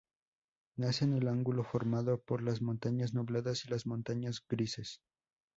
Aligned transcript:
Nace 0.77 1.05
en 1.05 1.13
el 1.13 1.27
ángulo 1.27 1.63
formado 1.63 2.23
por 2.23 2.41
las 2.41 2.59
Montañas 2.59 3.13
Nubladas 3.13 3.65
y 3.65 3.67
las 3.69 3.85
Montañas 3.85 4.43
Grises. 4.49 5.03